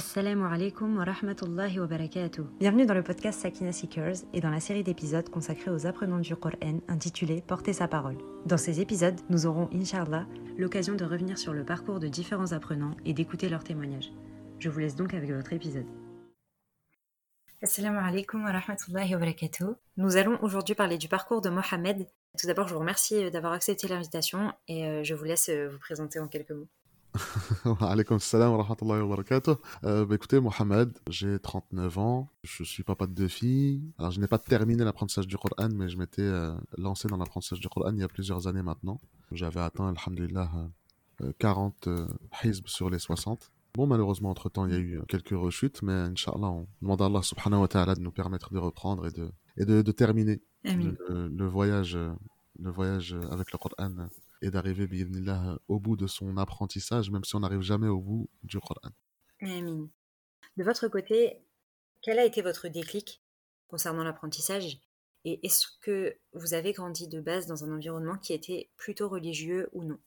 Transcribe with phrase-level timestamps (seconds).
[0.00, 2.46] Assalamu alaikum wa rahmatullahi wa barakatuh.
[2.58, 6.34] Bienvenue dans le podcast Sakina Seekers et dans la série d'épisodes consacrés aux apprenants du
[6.34, 8.16] Coran intitulée Porter sa parole.
[8.46, 10.26] Dans ces épisodes, nous aurons, inshallah,
[10.56, 14.10] l'occasion de revenir sur le parcours de différents apprenants et d'écouter leurs témoignages.
[14.58, 15.84] Je vous laisse donc avec votre épisode.
[17.60, 19.74] Assalamu alaikum wa rahmatullahi wa barakatuh.
[19.98, 22.08] Nous allons aujourd'hui parler du parcours de Mohamed.
[22.38, 25.78] Tout d'abord, je vous remercie d'avoir accepté l'invitation et euh, je vous laisse euh, vous
[25.78, 26.68] présenter en quelques mots.
[27.80, 29.56] Alaykoum salam wa rahmatullahi wa barakatuh.
[29.84, 33.82] Euh, bah, écoutez, Mohamed, j'ai 39 ans, je suis papa de deux filles.
[33.98, 37.60] Alors, je n'ai pas terminé l'apprentissage du Coran, mais je m'étais euh, lancé dans l'apprentissage
[37.60, 39.00] du Coran il y a plusieurs années maintenant.
[39.32, 40.50] J'avais atteint, alhamdulillah,
[41.22, 42.06] euh, 40 euh,
[42.44, 43.50] hizb sur les 60.
[43.74, 47.22] Bon, malheureusement, entre-temps, il y a eu quelques rechutes, mais Inch'Allah, on demande à Allah
[47.22, 51.28] subhanahu wa ta'ala de nous permettre de reprendre et de, et de, de terminer le,
[51.28, 54.08] le voyage, le voyage avec le Coran
[54.42, 54.88] et d'arriver,
[55.68, 58.90] au bout de son apprentissage, même si on n'arrive jamais au bout du Coran.
[59.42, 59.88] Amin.
[60.56, 61.42] De votre côté,
[62.02, 63.22] quel a été votre déclic
[63.68, 64.80] concernant l'apprentissage
[65.24, 69.68] et est-ce que vous avez grandi de base dans un environnement qui était plutôt religieux
[69.72, 69.98] ou non?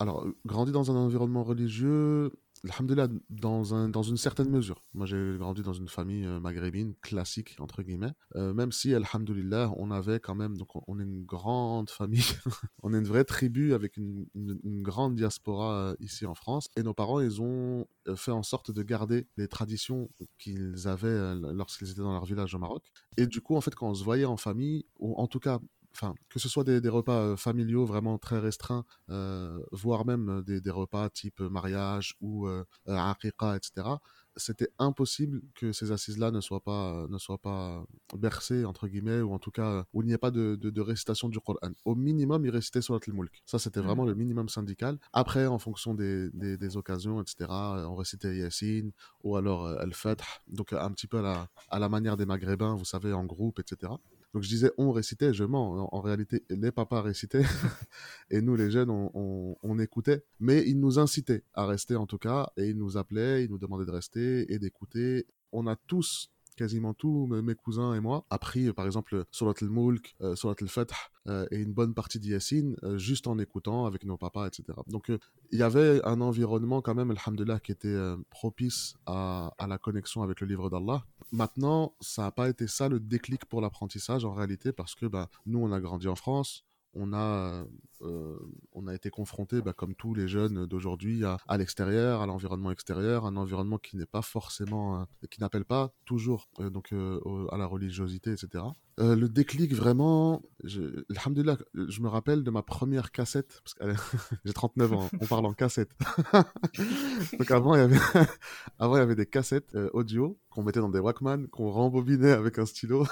[0.00, 2.32] Alors, grandi dans un environnement religieux,
[2.66, 4.80] alhamdulillah, dans, un, dans une certaine mesure.
[4.94, 8.12] Moi, j'ai grandi dans une famille euh, maghrébine, classique, entre guillemets.
[8.34, 12.22] Euh, même si, alhamdulillah, on avait quand même, donc on- est une grande famille,
[12.82, 16.68] on est une vraie tribu avec une, une- une grande diaspora euh, ici en France.
[16.76, 21.08] Et nos parents, ils ont euh, fait en sorte de garder les traditions qu'ils avaient
[21.08, 22.84] euh, lorsqu'ils étaient dans leur village au Maroc.
[23.18, 25.60] Et du coup, en fait, quand on se voyait en famille, ou en tout cas,
[25.92, 30.28] enfin, que ce soit des, des repas euh, familiaux vraiment très restreints, euh, voire même
[30.28, 33.88] euh, des, des repas type mariage ou euh, etc.,
[34.36, 37.84] c'était impossible que ces assises-là ne soient pas, ne soient pas
[38.16, 40.80] bercées, entre guillemets, ou en tout cas, où il n'y ait pas de, de, de
[40.80, 41.72] récitation du Coran.
[41.84, 43.42] Au minimum, ils récitaient Surat al-Mulk.
[43.44, 44.98] Ça, c'était vraiment le minimum syndical.
[45.12, 48.92] Après, en fonction des, des, des occasions, etc., on récitait Yassine,
[49.24, 52.84] ou alors Al-Fath, donc un petit peu à la, à la manière des Maghrébins, vous
[52.84, 53.92] savez, en groupe, etc.
[54.34, 55.84] Donc je disais on récitait, je mens.
[55.84, 57.42] En, en réalité, les papas récitaient
[58.30, 60.24] et nous les jeunes on, on- on écoutait.
[60.38, 63.58] Mais ils nous incitaient à rester en tout cas et ils nous appelaient, ils nous
[63.58, 65.26] demandaient de rester et d'écouter.
[65.52, 70.14] On a tous quasiment tous mes cousins et moi appris euh, par exemple Surat al-Mulk,
[70.20, 70.92] euh, Surat al-Fath
[71.26, 74.64] euh, et une bonne partie d'Yassin euh, juste en écoutant avec nos papas, etc.
[74.86, 75.18] Donc euh,
[75.52, 79.78] il y avait un environnement quand même, alhamdulillah, qui était euh, propice à, à la
[79.78, 81.06] connexion avec le livre d'Allah.
[81.32, 85.30] Maintenant, ça n'a pas été ça le déclic pour l'apprentissage en réalité, parce que bah,
[85.46, 86.64] nous, on a grandi en France,
[86.94, 87.64] on a,
[88.02, 88.36] euh,
[88.72, 93.26] on a été confronté, bah, comme tous les jeunes d'aujourd'hui, à, l'extérieur, à l'environnement extérieur,
[93.26, 97.20] un environnement qui n'est pas forcément, euh, qui n'appelle pas toujours euh, donc euh,
[97.50, 98.64] à la religiosité, etc.
[99.00, 103.84] Euh, le déclic vraiment, je, je me rappelle de ma première cassette, parce que
[104.44, 105.90] j'ai 39 ans, on parle en cassette.
[107.38, 111.70] donc avant, il y avait, des cassettes euh, audio qu'on mettait dans des Walkman, qu'on
[111.70, 113.06] rembobinait avec un stylo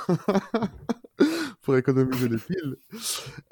[1.69, 2.77] pour économiser les piles.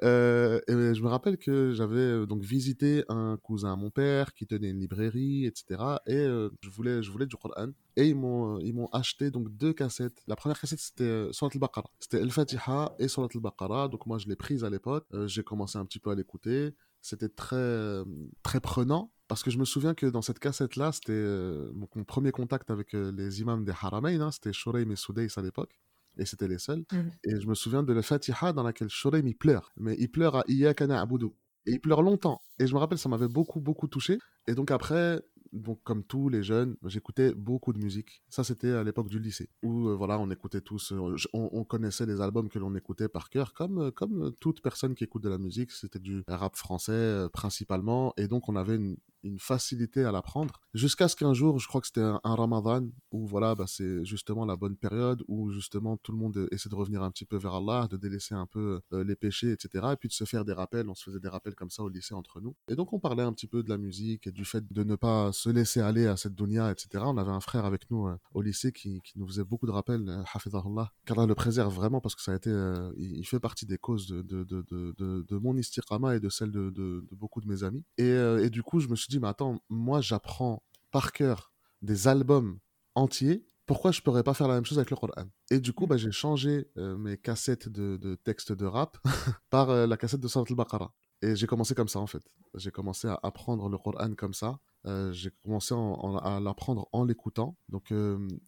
[0.02, 4.46] Euh, je me rappelle que j'avais euh, donc visité un cousin à mon père qui
[4.46, 5.64] tenait une librairie, etc.
[6.06, 7.72] Et euh, je voulais, je voulais du Coran.
[7.96, 10.22] Et ils m'ont, ils m'ont acheté donc deux cassettes.
[10.26, 11.90] La première cassette c'était Surat al-Baqarah.
[11.98, 13.88] C'était Al-Fatiha et Surat al-Baqarah.
[13.88, 15.04] Donc moi je l'ai prise à l'époque.
[15.26, 16.70] J'ai commencé un petit peu à l'écouter.
[17.02, 18.02] C'était très,
[18.42, 19.12] très prenant.
[19.28, 21.26] Parce que je me souviens que dans cette cassette-là, c'était
[21.74, 24.18] mon, premier contact avec les imams des Haramain.
[24.22, 24.30] hein.
[24.30, 25.78] c'était Shuraim et à l'époque.
[26.18, 26.84] Et c'était les seuls.
[26.92, 27.10] Mhm.
[27.24, 29.72] Et je me souviens de la Fatiha dans laquelle Shuraim il pleure.
[29.76, 31.26] Mais il pleure à Iyaka na'budu.
[31.66, 32.40] Et il pleure longtemps.
[32.58, 34.18] Et je me rappelle, ça m'avait beaucoup, beaucoup touché.
[34.46, 35.20] Et donc après,
[35.52, 38.22] donc comme tous les jeunes, j'écoutais beaucoup de musique.
[38.28, 39.48] Ça, c'était à l'époque du lycée.
[39.62, 43.08] Où, euh, voilà, on écoutait tous, euh, on, on connaissait les albums que l'on écoutait
[43.08, 45.72] par cœur, comme, euh, comme toute personne qui écoute de la musique.
[45.72, 48.12] C'était du rap français, euh, principalement.
[48.16, 48.96] Et donc, on avait une,
[49.26, 50.60] une facilité à l'apprendre.
[50.74, 54.44] Jusqu'à ce qu'un jour, je crois que c'était un, ramadan, où voilà, bah, c'est justement
[54.44, 57.54] la bonne période, où justement tout le monde essaie de revenir un petit peu vers
[57.54, 59.86] Allah, de délaisser un peu euh, les péchés, etc.
[59.92, 60.88] Et puis de se faire des rappels.
[60.88, 62.54] On se faisait des rappels comme ça au lycée entre nous.
[62.68, 64.96] Et donc on parlait un petit peu de la musique et du fait de ne
[64.96, 67.04] pas se laisser aller à cette dunya, etc.
[67.06, 69.72] On avait un frère avec nous euh, au lycée qui, qui nous faisait beaucoup de
[69.72, 70.92] rappels, euh, Hafizahullah.
[71.04, 74.06] Qu'Allah le préserve vraiment parce que ça a été, euh, il, fait partie des causes
[74.06, 77.84] de, de, de, de, mon istiqama et de celle de, beaucoup de mes amis.
[77.98, 81.52] Et, et du coup, je me suis dit, mais attends, moi j'apprends par cœur
[81.82, 82.58] des albums
[82.94, 85.24] entiers pourquoi je pourrais pas faire la même chose avec le Coran?
[85.50, 88.96] Et du coup, bah, j'ai changé euh, mes cassettes de, de textes de rap
[89.50, 90.92] par euh, la cassette de Surat al-Baqarah.
[91.20, 92.22] Et j'ai commencé comme ça, en fait.
[92.54, 94.60] J'ai commencé à apprendre le Coran comme ça.
[94.86, 97.56] Euh, j'ai commencé en- en- à l'apprendre en l'écoutant.
[97.68, 97.92] Donc,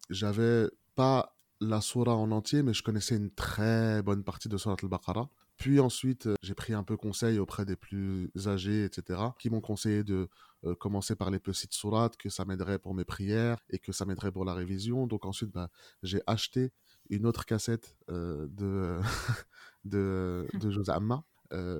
[0.09, 4.77] j'avais pas la surah en entier, mais je connaissais une très bonne partie de Surat
[4.81, 5.27] al-Baqarah
[5.59, 9.59] Puis ensuite, euh, j'ai pris un peu conseil auprès des plus âgés, etc., qui m'ont
[9.59, 10.29] conseillé de
[10.63, 14.05] euh, commencer par les petites sourates, que ça m'aiderait pour mes prières et que ça
[14.05, 15.05] m'aiderait pour la révision.
[15.05, 15.69] Donc ensuite, bah,
[16.01, 16.71] j'ai acheté
[17.09, 18.99] une autre cassette euh, de,
[19.83, 21.25] de, de José Amma.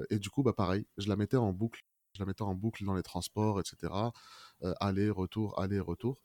[0.09, 1.81] et du coup, bah, pareil, je la mettais en boucle.
[2.15, 3.93] Je la mettais en boucle dans les transports, etc.
[4.81, 6.19] aller, retour, aller, retour.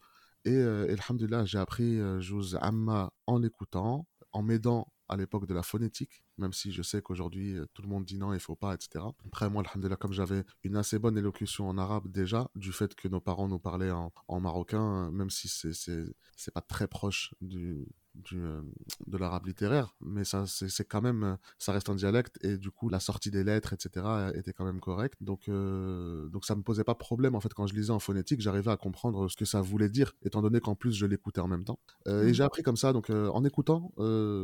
[0.45, 5.63] Et, euh, alhamdulillah, j'ai appris José Amma en l'écoutant, en m'aidant à l'époque de la
[5.63, 8.75] phonétique, même si je sais qu'aujourd'hui euh, tout le monde dit non, il faut pas,
[8.75, 9.05] etc.
[9.27, 13.09] Après, moi, alhamdulillah, comme j'avais une assez bonne élocution en arabe déjà, du fait que
[13.09, 18.41] nos parents nous parlaient en, en marocain, même si c'est pas très proche du, du,
[18.41, 18.61] euh,
[19.07, 22.71] de l'arabe littéraire, mais ça, c'est quand même, euh, ça reste un dialecte et du
[22.71, 25.23] coup, la sortie des lettres, etc., était quand même correcte.
[25.23, 28.41] Donc, euh, donc ça me posait pas problème en fait quand je lisais en phonétique,
[28.41, 31.49] j'arrivais à comprendre ce que ça voulait dire, étant donné qu'en plus je l'écoutais en
[31.49, 31.79] même temps.
[32.07, 32.33] Et mmh.
[32.33, 33.93] j'ai appris comme ça, donc en écoutant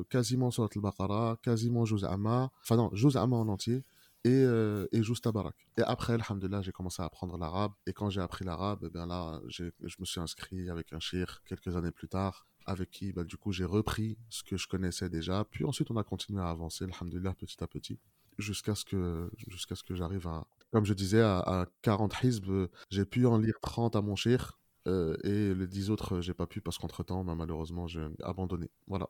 [0.09, 3.85] quasiment Surat al-Baqarah, quasiment Juz Amma, enfin non, Juz Amma en entier,
[4.25, 5.55] et, euh, et juste Tabarak.
[5.79, 7.73] Et après, alhamdulillah, j'ai commencé à apprendre l'arabe.
[7.87, 9.65] Et quand j'ai appris l'arabe, eh bien là, je
[9.99, 13.53] me suis inscrit avec un shir quelques années plus tard, avec qui, bah, du coup,
[13.53, 15.45] j'ai repris ce que je connaissais déjà.
[15.45, 17.99] Puis ensuite, on a continué à avancer, alhamdulillah, petit à petit,
[18.39, 22.69] jusqu'à ce que, jusqu'à ce que j'arrive à, comme je disais, à, à 40 hizb.
[22.91, 24.59] J'ai pu en lire 30 à mon shir.
[24.87, 28.71] Euh, et les 10 autres, j'ai pas pu parce qu'entre-temps, bah, malheureusement, j'ai abandonné.
[28.87, 29.09] Voilà.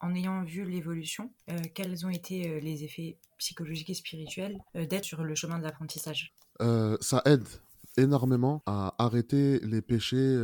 [0.00, 5.04] En ayant vu l'évolution, euh, quels ont été euh, les effets psychologiques et spirituels d'être
[5.04, 6.34] sur le chemin de l'apprentissage?
[7.00, 7.48] Ça aide
[7.96, 10.36] énormément à arrêter les péchés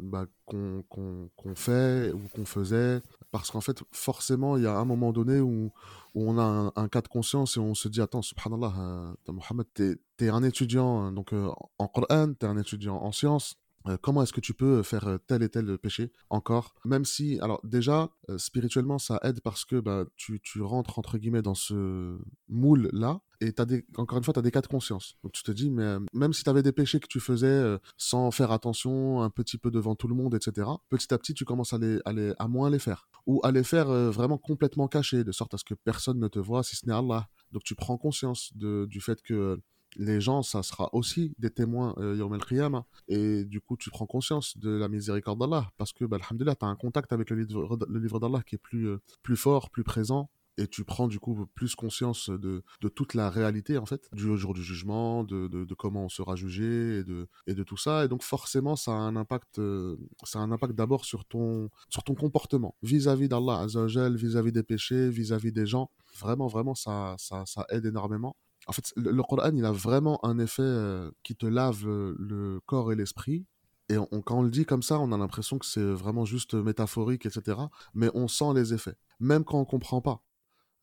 [0.00, 3.00] bah, qu'on fait ou qu'on faisait.
[3.30, 5.70] Parce qu'en fait, forcément, il y a un moment donné où,
[6.14, 10.28] on a un, cas de conscience et on se dit Attends, subhanallah, Mohamed, t'es es
[10.30, 13.67] un étudiant hein, donc, en Coran, t'es un étudiant en sciences euh,
[14.00, 16.74] comment est-ce que tu peux faire euh, tel et tel péché encore?
[16.84, 21.18] Même si, alors déjà, euh, spirituellement, ça aide parce que bah, tu, tu rentres entre
[21.18, 24.66] guillemets dans ce moule-là et as des, encore une fois, tu as des cas de
[24.66, 25.16] conscience.
[25.22, 28.32] Donc tu te dis, mais même si tu avais des péchés que tu faisais sans
[28.32, 31.72] faire attention, un petit peu devant tout le monde, etc., petit à petit, tu commences
[31.72, 33.08] à, les, à, à moins les faire.
[33.26, 36.40] Ou à les faire vraiment complètement cachés, de sorte à ce que personne ne te
[36.40, 37.28] voit si ce n'est Allah.
[37.52, 39.60] Donc tu prends conscience de, du fait que
[39.98, 44.06] les gens, ça sera aussi des témoins euh, Yom el Et du coup, tu prends
[44.06, 45.70] conscience de la miséricorde d'Allah.
[45.76, 48.58] Parce que, bah, tu as un contact avec le livre, le livre d'Allah qui est
[48.58, 50.30] plus, euh, plus fort, plus présent.
[50.60, 54.36] Et tu prends du coup plus conscience de, de toute la réalité, en fait, du
[54.36, 58.04] jour du jugement, de, de, comment on sera jugé et de, et de tout ça.
[58.04, 61.70] Et donc, forcément, ça a un impact, euh, ça a un impact d'abord sur ton,
[61.88, 65.92] sur ton comportement vis-à-vis d'Allah, vis-à-vis des péchés, vis-à-vis des gens.
[66.18, 68.34] Vraiment, vraiment, ça, ça, ça aide énormément.
[68.68, 72.60] En fait, le, Coran, il a vraiment un effet euh, qui te lave euh, le
[72.66, 73.46] corps et l'esprit.
[73.88, 77.24] Et quand on le dit comme ça, on a l'impression que c'est vraiment juste métaphorique,
[77.24, 77.58] etc.
[77.94, 80.22] Mais on sent les effets, même quand on comprend pas.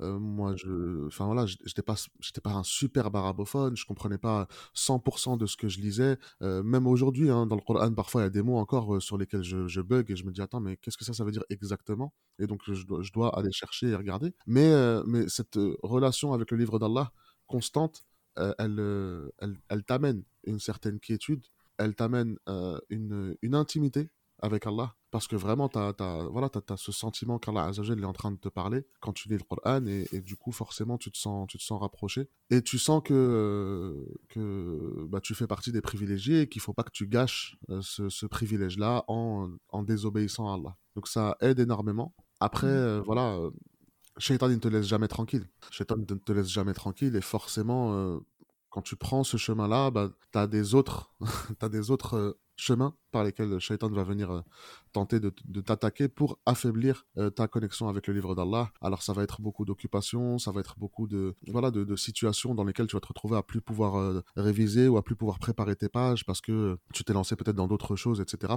[0.01, 1.93] Euh, moi, je, enfin voilà, j'étais pas,
[2.43, 6.17] pas un super arabophone, je comprenais pas 100% de ce que je lisais.
[6.41, 9.43] même aujourd'hui, hein, dans le Coran, parfois il y a des mots encore sur lesquels
[9.43, 12.11] je, bug et je me dis attends, mais qu'est-ce que ça, veut dire exactement?
[12.39, 14.33] Et donc je dois, aller chercher et regarder.
[14.47, 14.73] Mais
[15.27, 17.11] cette relation avec le livre d'Allah,
[17.47, 18.05] constante,
[18.37, 21.45] euh, elle, euh, elle, elle t'amène une certaine quiétude,
[21.77, 24.09] elle t'amène euh, une, une, intimité
[24.39, 28.31] avec Allah, parce que vraiment, tu as, voilà, as, ce sentiment qu'Allah est en train
[28.31, 31.17] de te parler quand tu lis le Coran, et, et, du coup, forcément, tu te
[31.17, 35.81] sens, tu te sens rapproché, et tu sens que, que bah, tu fais partie des
[35.81, 40.55] privilégiés, et qu'il faut pas que tu gâches ce, ce privilège-là en, en désobéissant à
[40.55, 40.75] Allah.
[40.95, 42.13] Donc ça aide énormément.
[42.41, 42.99] Après, mmh.
[43.05, 43.39] voilà,
[44.17, 45.47] Shaitan ne te laisse jamais tranquille.
[45.71, 48.19] Shaitan ne te laisse jamais tranquille et forcément, euh,
[48.69, 51.13] quand tu prends ce chemin-là, bah, tu as des autres,
[51.69, 54.41] des autres euh, chemins par lesquels Shaitan va venir euh,
[54.93, 55.29] tenter de,
[55.59, 57.05] t'attaquer pour affaiblir
[57.35, 58.71] ta connexion avec le livre d'Allah.
[58.79, 62.63] Alors ça va être beaucoup d'occupations, ça va être beaucoup de, voilà, de, situations dans
[62.63, 65.89] lesquelles tu vas te retrouver à plus pouvoir réviser ou à plus pouvoir préparer tes
[65.89, 68.53] pages parce que tu t'es lancé peut-être dans d'autres choses, etc.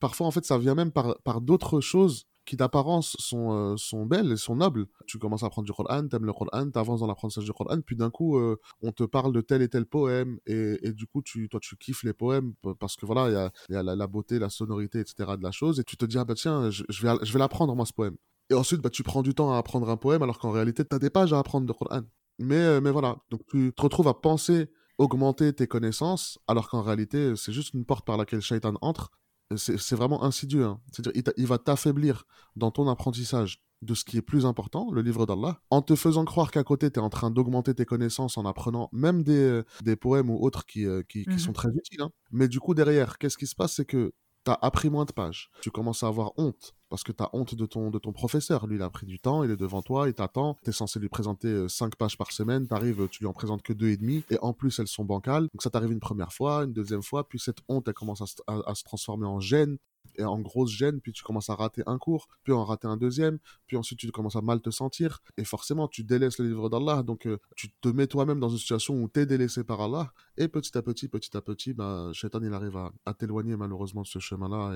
[0.00, 4.32] parfois, en fait, ça vient même par d'autres choses qui d'apparence sont, euh, sont belles
[4.32, 4.86] et sont nobles.
[5.06, 7.94] Tu commences à apprendre du Coran, t'aimes le Coran, t'avances dans l'apprentissage du Coran, puis
[7.94, 11.22] d'un coup, euh, on te parle de tel et tel poème, et, et, du coup,
[11.22, 13.52] tu, toi, tu kiffes les poèmes parce que voilà, il y a,
[13.84, 15.36] y a la, beauté, la sonorité, etc.
[15.38, 17.72] de la chose, et tu te dis, ah bah tiens, je, vais, je vais l'apprendre,
[17.76, 18.16] moi, ce poème.
[18.50, 20.96] Et ensuite, bah, tu prends du temps à apprendre un poème, alors qu'en réalité, tu
[20.96, 22.00] as des pages à apprendre de Coran.
[22.40, 26.82] Mais, euh, mais voilà, donc tu te retrouves à penser augmenter tes connaissances, alors qu'en
[26.82, 29.10] réalité, c'est juste une porte par laquelle Shaitan entre
[29.56, 30.64] c'est vraiment insidieux.
[30.64, 30.80] Hein.
[30.92, 32.24] C'est-à-dire, il, va t'affaiblir
[32.56, 36.24] dans ton apprentissage de ce qui est plus important, le livre d'Allah, en te faisant
[36.24, 39.96] croire qu'à côté, tu es en train d'augmenter tes connaissances en apprenant même des, des
[39.96, 42.02] poèmes ou autres qui, euh, qui, mmh sont très utiles.
[42.02, 42.10] Hein.
[42.30, 43.74] Mais du coup, derrière, qu'est-ce qui se passe?
[43.74, 44.12] C'est que
[44.44, 45.50] tu as appris moins de pages.
[45.60, 48.66] Tu commences à avoir honte parce que tu as honte de ton, de professeur.
[48.66, 50.56] Lui, il a pris du temps, il est devant toi, il t'attend.
[50.64, 52.66] Tu es censé lui présenter 5 pages par semaine.
[52.66, 54.24] Tu arrives, tu lui en présentes que deux et demi.
[54.30, 55.42] Et en plus, elles sont bancales.
[55.42, 57.28] Donc ça t'arrive une première fois, une deuxième fois.
[57.28, 59.78] Puis cette honte, elle commence à se transformer en gêne
[60.16, 62.96] et en grosse gêne, puis tu commences à rater un cours, puis en rater un
[62.96, 66.68] deuxième, puis ensuite tu commences à mal te sentir, et forcément tu délaisses le livre
[66.68, 69.80] d'Allah, donc euh, tu te mets toi-même dans une situation où tu es délaissé par
[69.80, 74.02] Allah, et petit à petit, petit à petit, bah, Shaitan il arrive à, t'éloigner malheureusement
[74.02, 74.74] de ce chemin-là,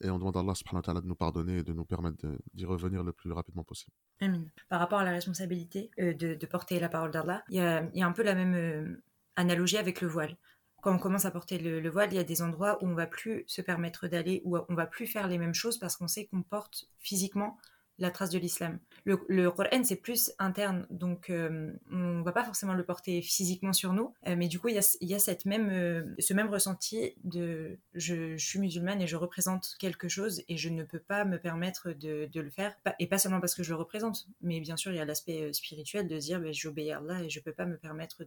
[0.00, 2.66] et, on demande à Allah subhanahu wa de nous pardonner et de nous permettre d'y
[2.66, 3.92] revenir le plus rapidement possible.
[4.20, 4.50] Amen.
[4.68, 8.12] Par rapport à la responsabilité euh, de, porter la parole d'Allah, il y a, un
[8.12, 9.02] peu la même euh,
[9.36, 10.36] analogie avec le voile
[10.84, 13.06] quand on commence à porter le, voile, il y a des endroits où on va
[13.06, 16.26] plus se permettre d'aller, où on va plus faire les mêmes choses parce qu'on sait
[16.26, 17.56] qu'on porte physiquement
[17.98, 18.78] la trace de l'islam.
[19.04, 23.72] Le, le Coran, c'est plus interne, donc euh, on va pas forcément le porter physiquement
[23.72, 27.14] sur nous, euh, mais du coup, il y a, cette même, euh, ce même ressenti
[27.22, 31.38] de je, suis musulmane et je représente quelque chose et je ne peux pas me
[31.38, 34.90] permettre de, le faire, et pas seulement parce que je le représente, mais bien sûr,
[34.90, 37.66] il y a l'aspect spirituel de dire ben, j'obéis à Allah et je peux pas
[37.66, 38.24] me permettre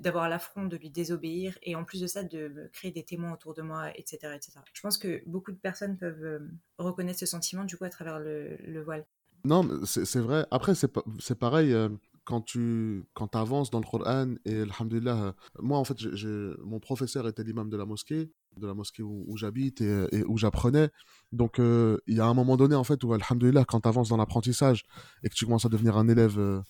[0.00, 3.54] d'avoir l'affront de lui désobéir, et en plus de ça, de créer des témoins autour
[3.54, 4.32] de moi, etc.
[4.34, 4.52] etc.
[4.72, 8.82] Je pense que beaucoup de personnes peuvent reconnaître ce sentiment du coup à travers le
[8.82, 9.01] voile.
[9.44, 10.46] Non, c'est vrai.
[10.50, 11.72] Après, c'est pareil.
[11.72, 11.88] Euh,
[12.24, 15.96] quand tu quand avances dans le Coran, et Alhamdulillah, euh, moi en fait,
[16.64, 20.90] mon professeur était l'imam de la mosquée, de la mosquée où, j'habite et, où j'apprenais.
[21.32, 24.10] Donc euh, il y a un moment donné en fait où Alhamdulillah, quand tu avances
[24.10, 24.84] dans l'apprentissage
[25.24, 26.62] et que tu commences à devenir un élève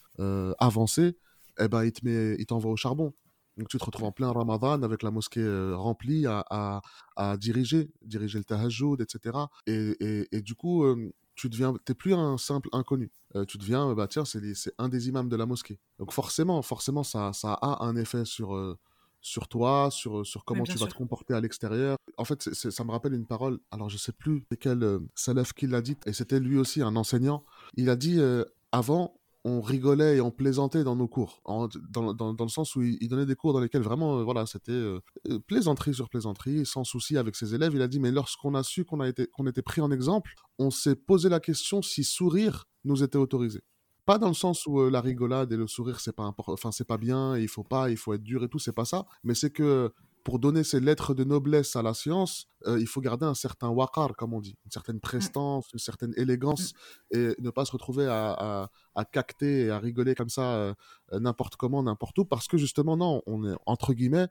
[0.59, 1.19] avancé,
[1.59, 3.13] eh ben, il te t'envoie au charbon.
[3.59, 6.81] Donc tu te retrouves en plein Ramadan avec la mosquée remplie à,
[7.17, 9.37] à, diriger, diriger le tahajjud, etc.
[9.67, 10.87] Et, et, et du coup,
[11.35, 13.11] tu deviens, t'es plus un simple inconnu.
[13.35, 14.43] Euh, tu deviens, bah tiens, c'est
[14.79, 15.79] un des imams de la mosquée.
[15.99, 18.79] Donc forcément, forcément, ça, ça a un effet sur, euh,
[19.21, 21.97] sur toi, sur, sur comment tu vas te comporter à l'extérieur.
[22.19, 25.67] En fait, ça me rappelle une parole, alors je sais plus quel euh, salaf qui
[25.67, 27.45] l'a dit, et c'était lui aussi un enseignant.
[27.77, 28.21] Il a dit,
[28.71, 31.69] avant, on rigolait et on plaisantait dans nos cours, dans,
[32.15, 34.71] dans, dans, le sens où il, donnait des cours dans lesquels vraiment, euh, voilà, c'était
[34.73, 37.73] euh, euh, plaisanterie sur plaisanterie, sans souci avec ses élèves.
[37.75, 40.35] Il a dit, mais lorsqu'on a su qu'on a été, qu'on était pris en exemple,
[40.59, 43.63] on s'est posé la question si sourire nous était autorisé.
[44.05, 46.99] Pas dans le sens où la rigolade et le sourire c'est pas enfin c'est pas
[46.99, 49.07] bien, il faut pas, il faut être dur et tout, c'est pas ça.
[49.23, 49.93] Mais c'est que
[50.25, 53.69] pour donner ces lettres de noblesse à la science, euh, il faut garder un certain
[53.69, 55.01] wakar, comme on dit, une certaine mmh.
[55.01, 56.73] prestance, une certaine élégance,
[57.13, 57.17] mmh.
[57.17, 60.75] et ne pas se retrouver à, à, cacter et à rigoler comme ça euh,
[61.13, 64.29] n'importe comment, n'importe où, parce que justement, non, on est, entre guillemets,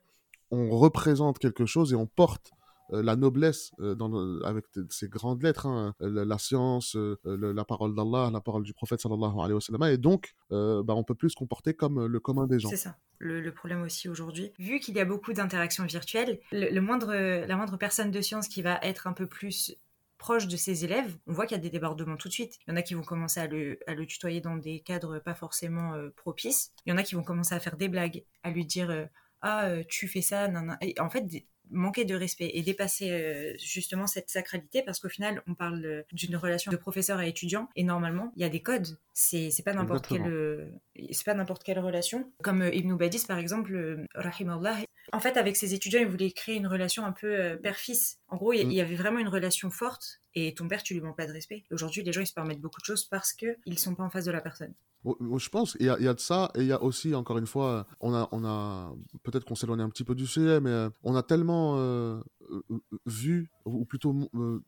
[0.49, 2.51] on représente quelque chose et on porte
[2.91, 8.29] la noblesse euh, dans avec ces grandes lettres, hein, la, science, euh, la parole d'Allah,
[8.31, 11.35] la parole du prophète sallallahu alayhi wa sallam, et donc bah, on peut plus se
[11.35, 12.69] comporter comme le commun des gens.
[12.69, 12.97] C'est ça.
[13.17, 17.77] Le, problème aussi aujourd'hui, vu qu'il y a beaucoup d'interactions virtuelles, le, moindre, la moindre
[17.77, 19.75] personne de science qui va être un peu plus
[20.17, 22.57] proche de ses élèves, on voit qu'il y a des débordements tout de suite.
[22.65, 25.19] Il y en a qui vont commencer à le, à le tutoyer dans des cadres
[25.19, 26.71] pas forcément propices.
[26.85, 29.07] Il y en a qui vont commencer à faire des blagues, à lui dire
[29.41, 31.25] ah tu fais ça, nan, Et en fait,
[31.71, 36.35] manquer de respect et dépasser euh, justement cette sacralité parce qu'au final on parle d'une
[36.35, 38.97] relation de professeur à étudiant et normalement il y a des codes.
[39.13, 40.69] C'est pas n'importe quelle euh,
[41.11, 42.31] c'est pas n'importe quelle relation.
[42.43, 44.77] Comme euh, Ibn Badis par exemple Allah
[45.13, 48.19] en fait avec ses étudiants il voulait créer une relation un peu père-fils.
[48.27, 48.85] En gros il y, mm.
[48.85, 51.63] avait vraiment une relation forte et ton père tu lui manques pas de respect.
[51.71, 54.09] Aujourd'hui les gens ils se permettent beaucoup de choses parce que ils sont pas en
[54.09, 56.81] face de la personne je pense qu'il y, a de ça, et il y a
[56.81, 58.93] aussi, encore une fois, on a, on a
[59.23, 62.79] peut-être qu'on s'éloigne un petit peu du sujet, mais euh, on a tellement euh, euh,
[63.07, 64.15] vu, ou plutôt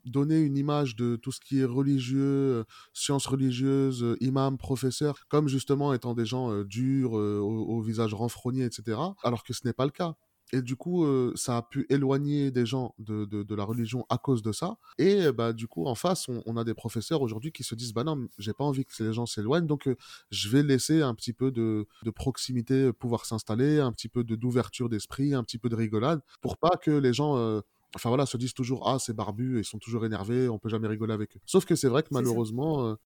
[0.04, 5.92] donné une image de tout ce qui est religieux, sciences religieuses, imam, professeur, comme justement
[5.94, 10.16] étant des gens durs, au, visage renfrogné, etc., alors que ce n'est pas le cas.
[10.52, 14.18] Et du coup, euh, ça a pu éloigner des gens de, de, la religion à
[14.18, 14.76] cause de ça.
[14.98, 18.04] Et bah, du coup, en face, on, a des professeurs aujourd'hui qui se disent Bah
[18.04, 19.96] non, j'ai pas envie que les gens s'éloignent, donc euh,
[20.30, 24.88] je vais laisser un petit peu de, de proximité pouvoir s'installer, un petit peu d'ouverture
[24.88, 27.36] d'esprit, un petit peu de rigolade, pour pas que les gens.
[27.36, 27.60] Euh,
[27.96, 30.68] enfin voilà, se disent toujours ah c'est barbu et ils sont toujours énervés, on peut
[30.68, 31.40] jamais rigoler avec eux.
[31.46, 32.96] Sauf que c'est vrai que malheureusement,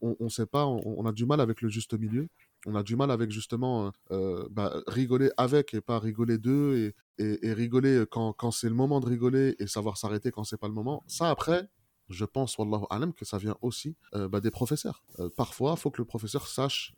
[0.00, 2.28] on, ne sait pas, on, a du mal avec le juste milieu
[2.66, 6.92] on a du mal avec justement euh, euh, bah, rigoler avec et pas rigoler d'eux
[7.18, 10.58] et, et, rigoler quand, quand c'est le moment de rigoler et savoir s'arrêter quand c'est
[10.58, 11.04] pas le moment.
[11.06, 11.70] Ça après,
[12.10, 15.02] je pense, wallahu alam, que ça vient aussi euh, bah, des professeurs.
[15.36, 16.94] parfois, il faut que le professeur sache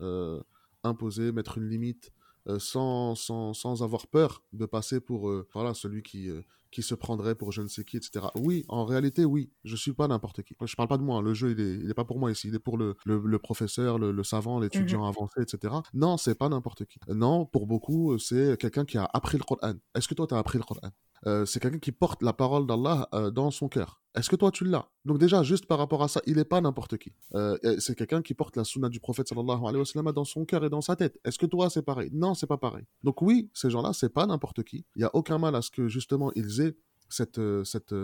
[0.82, 2.12] imposer, mettre une limite,
[2.58, 6.30] sans, sans, sans, avoir peur de passer pour voilà, celui qui,
[6.70, 8.26] qui se prendrait pour je ne sais qui, etc.
[8.36, 10.54] Oui, en réalité, oui, je suis pas n'importe qui.
[10.64, 11.22] Je parle pas de moi, hein.
[11.22, 13.38] le jeu, il est, il est pas pour moi ici, il est pour le, le,
[13.38, 15.08] professeur, le, savant, l'étudiant mhm.
[15.08, 15.74] avancé, etc.
[15.94, 16.98] Non, c'est pas n'importe qui.
[17.08, 19.74] Non, pour beaucoup, c'est quelqu'un qui a appris le Coran.
[19.94, 20.90] Est-ce que toi, tu as appris le Coran?
[21.26, 24.00] Euh, c'est quelqu'un qui porte la parole d'Allah euh, dans son cœur.
[24.14, 24.88] Est-ce que toi tu l'as?
[25.04, 27.12] Donc déjà, juste par rapport à ça, il n'est pas n'importe qui.
[27.34, 30.44] Euh, c'est quelqu'un qui porte la sunna du prophète sallallahu alayhi wa sallam dans son
[30.44, 31.18] cœur et dans sa tête.
[31.24, 32.10] Est-ce que toi c'est pareil?
[32.12, 32.84] Non, c'est pas pareil.
[33.04, 34.86] Donc oui, ces gens-là, c'est pas n'importe qui.
[34.96, 36.76] Il y a aucun mal à ce que justement ils aient
[37.08, 37.94] cette cette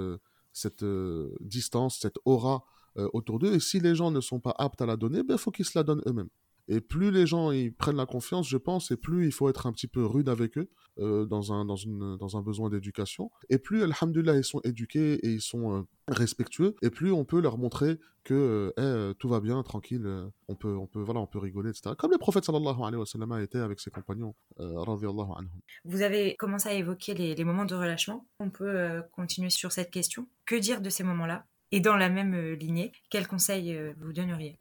[0.52, 0.84] cette
[1.40, 2.64] distance, cette aura
[3.12, 3.54] autour d'eux.
[3.54, 5.64] Et si les gens ne sont pas aptes à la donner, il ben, faut qu'ils
[5.64, 6.28] se la donnent eux-mêmes.
[6.68, 9.66] Et plus les gens ils prennent la confiance, je pense, et plus il faut être
[9.66, 13.30] un petit peu rude avec eux euh, dans, un, besoin d'éducation.
[13.50, 17.40] Et plus, alhamdulillah, ils sont éduqués et ils sont euh, respectueux, et plus on peut
[17.40, 20.08] leur montrer que euh, tout va bien, tranquille,
[20.46, 21.96] on, peut, on, peut, voilà, on peut rigoler, etc.
[21.98, 24.36] Comme le prophète sallallahu alayhi wa sallam été avec ses compagnons.
[25.84, 28.26] Vous avez commencé à évoquer les, les moments de relâchement.
[28.38, 30.28] On peut continuer sur cette question.
[30.46, 31.44] Que dire de ces moments-là?
[31.72, 34.56] Et dans la même lignée, quels conseils vous donneriez?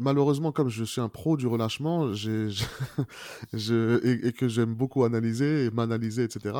[0.00, 2.12] Malheureusement, comme je suis un pro du relâchement
[3.52, 6.54] je, et, que j'aime beaucoup analyser et m'analyser, etc.,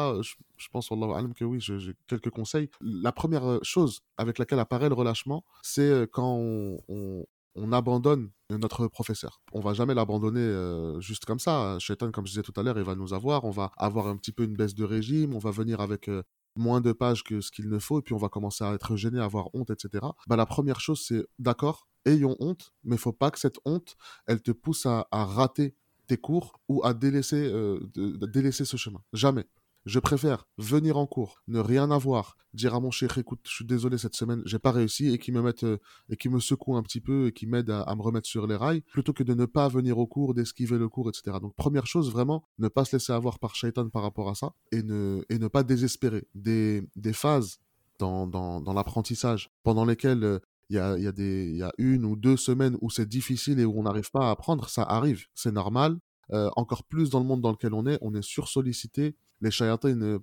[0.57, 2.69] je, pense, que oui, j'ai quelques conseils.
[2.81, 7.27] La première euh, chose avec laquelle apparaît le relâchement, c'est euh, quand on,
[7.73, 9.43] abandonne notre professeur.
[9.53, 11.77] On va jamais l'abandonner euh, juste comme ça.
[11.79, 13.45] Shaitan, comme je disais tout à l'heure, il va nous avoir.
[13.45, 15.35] On va avoir un petit peu une baisse de régime.
[15.35, 16.11] On va venir avec
[16.57, 18.01] moins de pages que ce qu'il ne faut.
[18.01, 20.05] Et puis on va commencer à être gêné, à avoir honte, etc.
[20.27, 24.43] Bah, la première chose, c'est d'accord, ayons honte, mais faut pas que cette honte, elle
[24.43, 25.75] te pousse à, rater
[26.07, 29.03] tes cours ou à délaisser, euh, délaisser ce chemin.
[29.13, 29.47] Jamais.
[29.87, 33.65] Je préfère venir en cours, ne rien avoir, dire à mon cher, écoute, je suis
[33.65, 35.79] désolé cette semaine, j'ai pas réussi, et qui me mette, euh,
[36.11, 38.57] et qui me secoue un petit peu et qui m'aide à, me remettre sur les
[38.57, 41.39] rails, plutôt que de ne pas venir au cours, d'esquiver le cours, etc.
[41.41, 44.53] Donc première chose, vraiment, ne pas se laisser avoir par Shaitan par rapport à ça,
[44.71, 46.27] et ne, et ne pas désespérer.
[46.35, 47.59] Des, des phases
[47.99, 50.39] dans, dans, dans l'apprentissage pendant lesquelles euh,
[50.71, 53.83] il y a, y, a une ou deux semaines où c'est difficile et où on
[53.83, 55.99] n'arrive pas à apprendre, ça arrive, c'est normal.
[56.33, 59.17] Euh, encore plus dans le monde dans lequel on est, on est sursollicité.
[59.41, 60.21] Les shayatins, euh,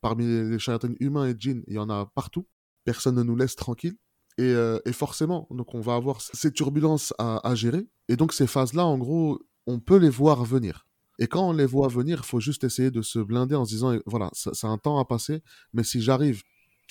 [0.00, 2.44] parmi les shayatins humains et djinns, il y en a partout.
[2.84, 3.96] Personne ne nous laisse tranquille.
[4.36, 7.86] Et, euh, forcément, donc on va avoir ces turbulences à, à gérer.
[8.08, 10.86] Et donc ces phases-là, en gros, on peut les voir venir.
[11.20, 13.70] Et quand on les voit venir, il faut juste essayer de se blinder en se
[13.70, 16.42] disant, voilà, c'est un temps à passer, mais si j'arrive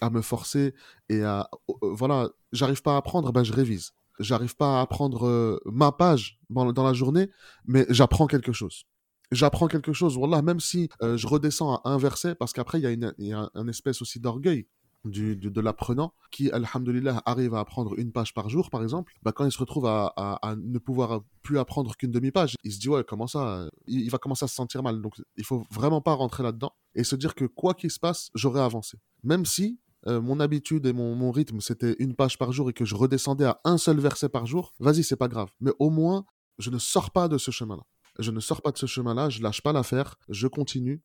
[0.02, 0.74] à me forcer
[1.10, 1.50] et à
[1.82, 3.94] voilà, j'arrive pas à apprendre, ben je révise.
[4.20, 7.30] J'arrive pas à apprendre euh, ma page dans, la journée,
[7.66, 8.86] mais j'apprends quelque chose.
[9.32, 12.84] J'apprends quelque chose, voilà, même si euh, je redescends à un verset, parce qu'après, il
[12.84, 14.68] y a, une, y a un, espèce aussi d'orgueil
[15.06, 19.32] du, de, l'apprenant qui, alhamdulillah, arrive à apprendre une page par jour, par exemple, bah,
[19.32, 22.90] quand il se retrouve à, à, ne pouvoir plus apprendre qu'une demi-page, il se dit,
[22.90, 25.02] ouais, comment ça il, il, va commencer à se sentir mal.
[25.02, 28.30] Donc, il faut vraiment pas rentrer là-dedans et se dire que quoi qu'il se passe,
[28.36, 29.00] j'aurai avancé.
[29.24, 32.86] Même si euh, mon habitude et mon, rythme, c'était une page par jour et que
[32.86, 35.50] je redescendais à un seul verset par jour, vas-y, c'est pas grave.
[35.62, 36.26] Mais au moins,
[36.58, 37.84] je ne sors pas de ce chemin-là.
[38.20, 41.02] Je ne sors pas de ce chemin-là, je lâche pas l'affaire, je continue.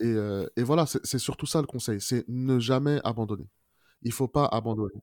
[0.00, 3.48] Et, euh, voilà, c'est surtout ça le conseil, c'est ne jamais abandonner.
[4.02, 5.00] Il faut pas abandonner.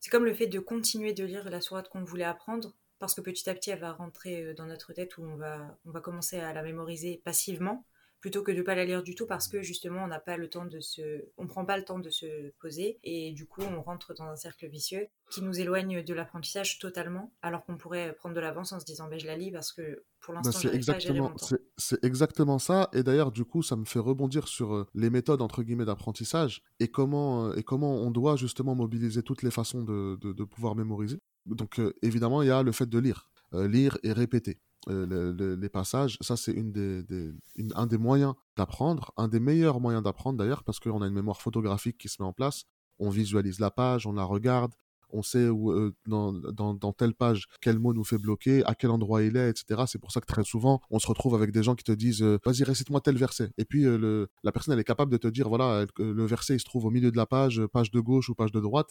[0.00, 3.20] C'est comme le fait de continuer de lire la sourate qu'on voulait apprendre, parce que
[3.20, 6.00] petit à petit, elle va rentrer euh, dans notre tête où on va, on va
[6.00, 7.86] commencer à la mémoriser passivement
[8.24, 10.48] plutôt que de pas la lire du tout parce que justement on n'a pas le
[10.48, 13.82] temps de se on prend pas le temps de se poser et du coup on
[13.82, 18.34] rentre dans un cercle vicieux qui nous éloigne de l'apprentissage totalement alors qu'on pourrait prendre
[18.34, 20.74] de l'avance en se disant ben je la lis parce que pour bah, l'instant c'est
[20.74, 21.34] exactement
[21.76, 25.42] c'est exactement ça et d'ailleurs du coup ça me fait rebondir sur euh, les méthodes
[25.42, 29.82] entre guillemets d'apprentissage et comment euh, et comment on doit justement mobiliser toutes les façons
[29.82, 31.18] de, de, pouvoir mémoriser.
[31.44, 34.58] Donc euh, évidemment il y a le fait de lire lire et répéter
[34.88, 37.38] les passages, ça c'est une
[37.74, 41.40] un des moyens d'apprendre, un des meilleurs moyens d'apprendre d'ailleurs, parce qu'on a une mémoire
[41.40, 42.64] photographique qui se met en place,
[42.98, 44.72] on visualise la page, on la regarde,
[45.14, 49.22] on sait où, euh, dans, telle page quel mot nous fait bloquer, à quel endroit
[49.22, 49.84] il est, etc.
[49.86, 52.22] C'est pour ça que très souvent, on se retrouve avec des gens qui te disent
[52.22, 53.50] euh, vas-y, récite-moi tel verset.
[53.56, 56.56] Et puis euh, le, la personne, elle est capable de te dire voilà, le verset,
[56.56, 58.90] il se trouve au milieu de la page, page de gauche ou page de droite.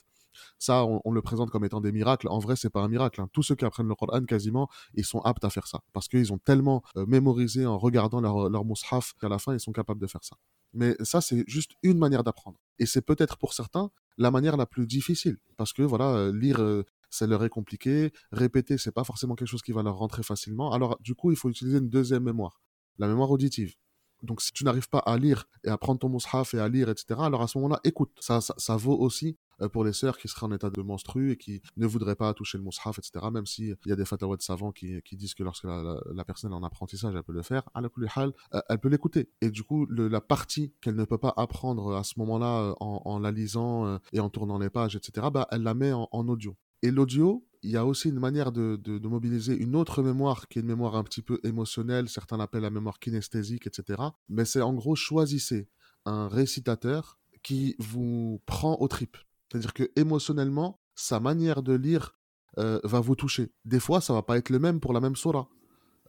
[0.58, 2.28] Ça, on, le présente comme étant des miracles.
[2.28, 3.22] En vrai, c'est pas un miracle.
[3.22, 3.30] Hein.
[3.34, 5.82] Tous ceux qui apprennent le Coran, quasiment, ils sont aptes à faire ça.
[5.94, 9.72] Parce qu'ils ont tellement mémorisé en regardant leur, leur mushaf qu'à la fin, ils sont
[9.72, 10.36] capables de faire ça.
[10.74, 12.58] Mais ça, c'est juste une manière d'apprendre.
[12.80, 15.38] Et c'est peut-être pour certains la manière la plus difficile.
[15.58, 18.12] Parce que voilà, euh, lire, euh, ça leur est compliqué.
[18.32, 20.72] Répéter, c'est pas forcément quelque chose qui va leur rentrer facilement.
[20.74, 22.62] Alors, du coup, il faut utiliser une deuxième mémoire,
[22.98, 23.76] la mémoire auditive.
[24.24, 26.90] Donc, si tu n'arrives pas à lire et à prendre ton mushaf et à lire,
[26.90, 28.12] etc., alors à ce moment-là, écoute.
[28.20, 29.38] Ça, ça, vaut aussi
[29.72, 32.58] pour les sœurs qui seraient en état de menstru et qui ne voudraient pas toucher
[32.58, 33.26] le mushaf, etc.
[33.32, 36.56] Même s'il y a des fatwas de savants qui, disent que lorsque la, personne est
[36.56, 39.30] en apprentissage, elle peut le faire, à euh, elle peut l'écouter.
[39.42, 43.20] Et du coup, la partie qu'elle ne peut pas apprendre à ce moment-là euh, en,
[43.20, 46.56] la lisant et en tournant les pages, etc., bah, elle la met en, audio.
[46.82, 50.62] Et l'audio, il y a aussi une manière de, mobiliser une autre mémoire qui est
[50.62, 54.02] une mémoire un petit peu émotionnelle, certains l'appellent la mémoire kinesthésique, etc.
[54.30, 55.70] Mais c'est en gros choisissez
[56.06, 59.18] un récitateur qui vous prend aux tripes.
[59.54, 62.18] C'est-à-dire que émotionnellement, sa manière de lire
[62.58, 63.52] euh, va vous toucher.
[63.66, 65.48] Des fois, ça va pas être le même pour la même surah.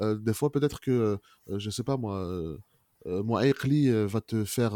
[0.01, 2.27] Euh, des fois, peut-être que, je euh, je sais pas moi,
[3.05, 4.73] moi va te faire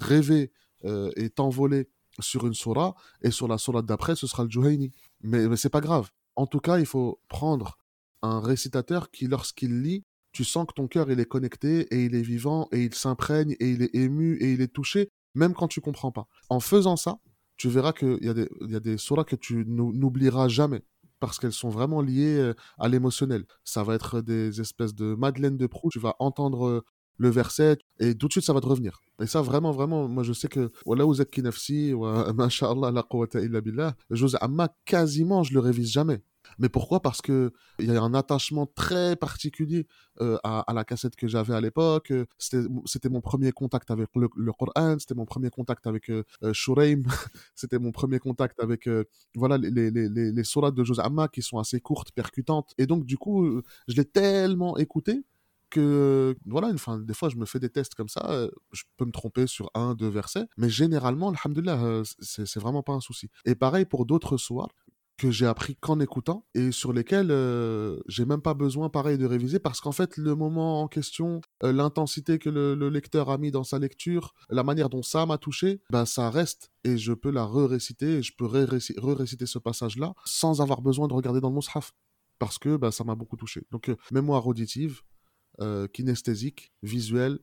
[0.00, 0.50] rêver
[0.84, 4.92] et t'envoler sur une surah, et sur la surah d'après, ce sera le Juhayni.
[5.20, 6.10] Mais, mais c'est pas grave.
[6.36, 7.76] En tout cas, il faut prendre
[8.22, 12.14] un récitateur qui, lorsqu'il lit, tu sens que ton cœur il est connecté et il
[12.14, 15.68] est vivant et il s'imprègne et il est ému et il est touché même quand
[15.68, 16.26] tu comprends pas.
[16.48, 17.18] En faisant ça,
[17.56, 20.82] tu verras qu'il y a des, y a des que tu n'oublieras jamais
[21.20, 23.44] parce qu'elles sont vraiment liées euh, à l'émotionnel.
[23.64, 25.92] Ça va être des espèces de Madeleine de Proust.
[25.92, 26.84] Tu vas entendre euh,
[27.18, 29.00] le verset et tout de suite ça va te revenir.
[29.20, 31.04] Et ça vraiment vraiment moi je sais que voilà
[31.38, 32.30] nafsi wa
[32.92, 36.22] la quwwata illa billah, José Amma quasiment je le révise jamais.
[36.58, 37.00] Mais pourquoi?
[37.00, 39.86] Parce que il y a un attachement très particulier
[40.20, 42.12] euh, à, la cassette que j'avais à l'époque.
[42.38, 46.52] C'était mon premier contact avec le, Coran, c'était mon premier contact avec euh, euh
[47.54, 49.04] c'était mon premier contact avec euh,
[49.34, 52.72] voilà les, les, les, les de José Amma qui sont assez courtes, percutantes.
[52.78, 55.24] Et donc du coup, je l'ai tellement écouté
[55.68, 59.10] que voilà une des fois je me fais des tests comme ça je peux me
[59.10, 63.84] tromper sur un deux versets mais généralement alhamdulillah c'est vraiment pas un souci et pareil
[63.84, 64.68] pour d'autres soirs
[65.16, 69.26] que j'ai appris qu'en écoutant et sur lesquels euh, j'ai même pas besoin pareil de
[69.26, 73.50] réviser parce qu'en fait le moment en question, euh, l'intensité que le, lecteur a mis
[73.50, 77.30] dans sa lecture, la manière dont ça m'a touché, ben ça reste et je peux
[77.30, 81.56] la re-réciter et je peux re-réciter ce passage-là sans avoir besoin de regarder dans le
[81.56, 81.92] mushaf
[82.38, 83.62] parce que ben, ça m'a beaucoup touché.
[83.70, 85.00] Donc euh, mémoire auditive,
[85.94, 87.38] kinesthésique, visuelle,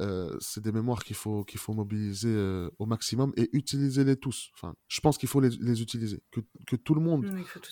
[0.00, 4.50] euh, c'est des mémoires qu'il faut, qu'il faut mobiliser euh, au maximum et utiliser-les tous.
[4.54, 6.22] Enfin, je pense qu'il faut les, utiliser.
[6.32, 7.26] Que, que, tout le monde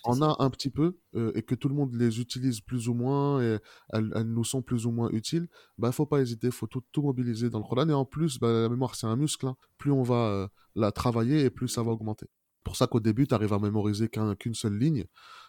[0.05, 2.95] en a un petit peu euh, et que tout le monde les utilise plus ou
[2.95, 3.59] moins et
[3.93, 5.49] elles, nous sont plus ou moins utiles.
[5.79, 7.89] Il bah, ne faut pas hésiter, il faut tout, tout, mobiliser dans le Coran.
[7.89, 9.47] Et en plus, bah, la mémoire, c'est un muscle.
[9.47, 9.57] Hein.
[9.79, 12.27] Plus on va la travailler et plus ça va augmenter.
[12.63, 15.05] pour ça qu'au début, tu arrives à mémoriser qu'une seule ligne.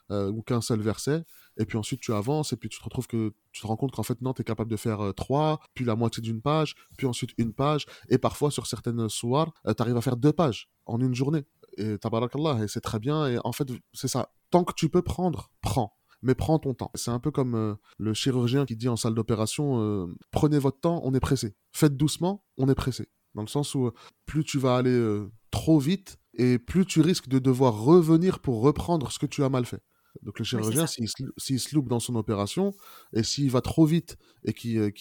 [0.10, 1.24] Ou qu'un seul verset,
[1.58, 3.92] et puis ensuite tu avances, et puis tu te retrouves que tu te rends compte
[3.92, 6.76] qu'en fait, non, tu es capable de faire euh, trois, puis la moitié d'une page,
[6.98, 10.34] puis ensuite une page, et parfois sur certaines soirs, euh, tu arrives à faire deux
[10.34, 11.44] pages en une journée.
[11.78, 14.32] Et tabarakallah, et c'est très bien, et en fait, c'est ça.
[14.52, 16.90] Tant que tu peux prendre, prends mais prends ton temps.
[16.96, 21.02] C'est un peu comme euh, le chirurgien qui dit en salle d'opération prenez votre temps,
[21.04, 21.54] on est pressé.
[21.74, 23.10] Faites doucement, on est pressé.
[23.36, 23.92] Dans le sens où
[24.26, 29.12] plus tu vas aller trop vite et plus tu risques de devoir revenir pour reprendre
[29.12, 29.84] ce que tu as mal fait.
[30.22, 32.74] Donc le chirurgien, s'il se loupe dans son opération
[33.14, 34.92] et s'il va trop vite et qu'il euh,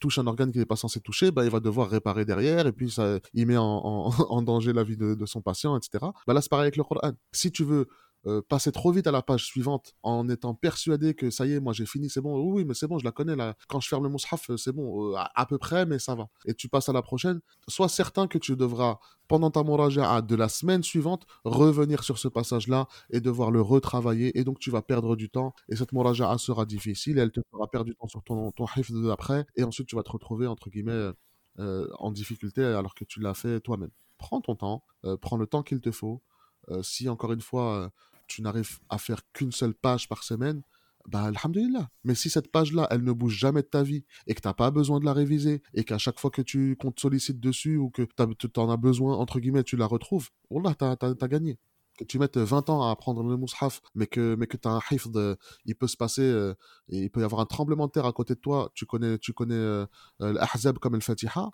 [0.00, 2.72] touche un organe qu'il n'est pas censé toucher, bah, il va devoir réparer derrière et
[2.72, 4.10] puis ça, il met en,
[4.42, 6.06] danger la vie de, de, son patient, etc.
[6.26, 7.12] Bah, là, c'est pareil avec le Coran.
[7.32, 7.88] Si tu veux
[8.26, 11.60] euh, passer trop vite à la page suivante en étant persuadé que ça y est,
[11.60, 13.56] moi j'ai fini, c'est bon, oui, mais c'est bon, je la connais là.
[13.68, 16.28] Quand je ferme le mushaf, euh, c'est bon, euh, à, peu près, mais ça va.
[16.44, 17.40] Et tu passes à la prochaine.
[17.66, 22.28] Sois certain que tu devras, pendant ta moraja de la semaine suivante, revenir sur ce
[22.28, 24.38] passage-là et devoir le retravailler.
[24.38, 25.54] Et donc tu vas perdre du temps.
[25.68, 29.08] Et cette moraja sera difficile elle te fera perdre du temps sur ton, ton de
[29.08, 29.46] d'après.
[29.56, 31.10] Et ensuite tu vas te retrouver, entre guillemets,
[31.58, 33.90] en difficulté alors que tu l'as fait toi-même.
[34.18, 34.84] Prends ton temps,
[35.20, 36.22] prends le temps qu'il te faut.
[36.82, 37.92] si encore une fois
[38.34, 40.62] tu n'arrives à faire qu'une seule page par semaine,
[41.06, 41.90] bah alhamdulillah.
[42.04, 44.54] Mais si cette page-là, elle ne bouge jamais de ta vie et que tu n'as
[44.54, 47.76] pas besoin de la réviser et qu'à chaque fois que tu qu'on te sollicite dessus
[47.76, 51.58] ou que tu en as besoin, entre guillemets, tu la retrouves, Wallah, tu as, gagné.
[51.98, 54.72] Que tu mettes 20 ans à apprendre le mushaf, mais que, mais que tu as
[54.72, 56.54] un hifd, il peut se passer, euh,
[56.88, 59.34] il peut y avoir un tremblement de terre à côté de toi, tu connais, tu
[59.34, 59.84] connais euh,
[60.22, 61.50] euh, l'ahzab comme le fatiha,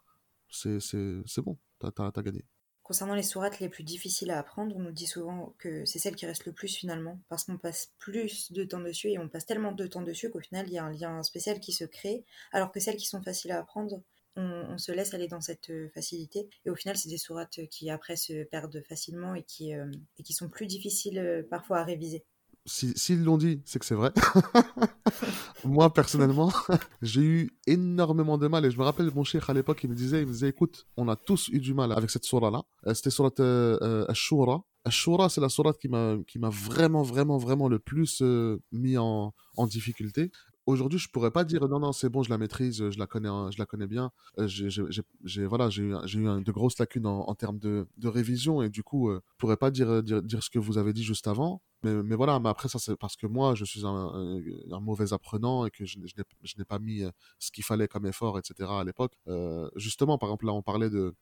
[0.49, 2.45] c'est bon, tu as gagné.
[2.89, 6.17] Concernant les sourates les plus difficiles à apprendre, on nous dit souvent que c'est celles
[6.17, 9.45] qui restent le plus finalement, parce qu'on passe plus de temps dessus et on passe
[9.45, 12.25] tellement de temps dessus qu'au final il y a un lien spécial qui se crée,
[12.51, 14.01] alors que celles qui sont faciles à apprendre,
[14.37, 16.49] on, se laisse aller dans cette euh, facilité.
[16.65, 20.23] Et au final, c'est des sourates qui après se perdent facilement et qui, euh, et
[20.23, 22.25] qui sont plus difficiles euh, parfois à réviser
[22.69, 24.13] s'ils l'ont dit, c'est que c'est vrai.
[25.65, 26.53] Moi, personnellement,
[27.03, 28.65] j'ai eu énormément de mal.
[28.65, 30.87] Et je me rappelle, mon cher à l'époque, il me disait, il me disait, écoute,
[30.97, 32.63] on a tous eu du mal avec cette surah-là.
[32.87, 34.65] Euh, c'était surah euh, Ashura.
[34.85, 36.19] Ashura, c'est la surah qui m'a,
[36.51, 40.31] vraiment, vraiment, vraiment le plus euh, mis en, en difficulté.
[40.69, 43.31] Aujourd'hui, je pourrais pas dire non, non, c'est bon, je la maîtrise, je la connais,
[43.31, 44.11] hein, je la connais bien.
[44.39, 48.69] Euh, j'ai voilà, j'ai eu, eu de grosses lacunes en, termes de, de, révision et
[48.69, 51.27] du coup, euh, je pourrais pas dire, dire, dire ce que vous avez dit juste
[51.27, 51.63] avant.
[51.83, 55.65] Mais, mais voilà, mais après, ça, c'est parce que moi, je suis un, mauvais apprenant
[55.67, 58.69] et que je, je n'ai pas mis euh, ce qu'il fallait comme effort, etc.
[58.69, 59.13] à l'époque.
[59.29, 61.15] Euh, justement, par exemple, là, on parlait de,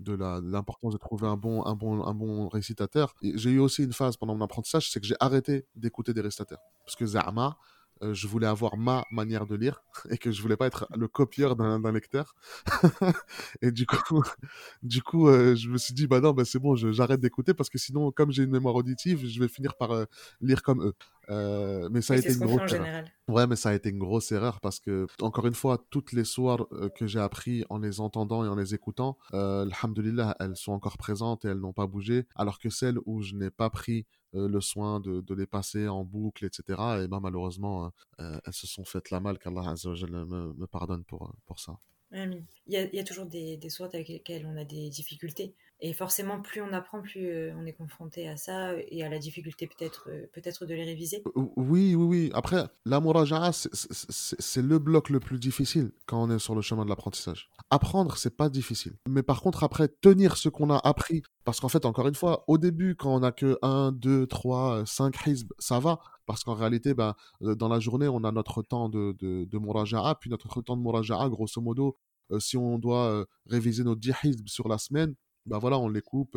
[0.00, 3.14] de l'importance de trouver un bon, un bon, un bon récitateur.
[3.22, 6.60] J'ai eu aussi une phase pendant mon apprentissage, c'est que j'ai arrêté d'écouter des récitateurs.
[6.84, 7.50] Parce que euh,
[8.12, 11.56] je voulais avoir ma manière de lire et que je voulais pas être le copieur
[11.56, 12.34] d'un lecteur.
[13.62, 14.22] et du coup,
[14.82, 17.70] du coup euh, je me suis dit, bah non, bah c'est bon, j'arrête d'écouter parce
[17.70, 20.04] que sinon, comme j'ai une mémoire auditive, je vais finir par euh,
[20.40, 20.94] lire comme eux.
[21.28, 23.04] Mais ça a été une grosse erreur.
[23.28, 26.24] Ouais, mais ça a été une grosse erreur parce que, encore une fois, toutes les
[26.24, 30.98] soirs que j'ai appris en les entendant et en les écoutant, alhamdulillah, elles sont encore
[30.98, 32.26] présentes et elles n'ont pas bougé.
[32.34, 35.86] Alors que celles où je n'ai pas pris euh, le soin de, de, les passer
[35.86, 37.02] en boucle, etc.
[37.04, 41.32] Et ben, malheureusement, euh, elles se sont faites la mal, qu'Allah me, me pardonne pour,
[41.46, 41.78] pour ça.
[42.14, 45.54] Il y, a, a, toujours des, des avec lesquelles on a des difficultés.
[45.80, 49.18] Et forcément, plus on apprend, plus euh, on est confronté à ça et à la
[49.18, 51.22] difficulté peut-être peut-être de les réviser.
[51.34, 52.30] Oui, oui, oui.
[52.32, 56.84] Après, la muraja'a, c'est le bloc le plus difficile quand on est sur le chemin
[56.84, 57.50] de l'apprentissage.
[57.70, 58.94] Apprendre, c'est pas difficile.
[59.08, 62.44] Mais par contre, après, tenir ce qu'on a appris parce qu'en fait, encore une fois,
[62.48, 65.98] au début, quand on n'a que 1, 2, 3, 5 hizb, ça va.
[66.26, 70.14] Parce qu'en réalité, euh, dans la journée, on a notre temps de, de, de Muraja'a,
[70.14, 72.03] puis notre temps de Muraja'a, grosso modo, euh,
[72.38, 75.14] si on doit euh, réviser 10 hizb sur la semaine,
[75.46, 76.36] ben voilà, on les coupe,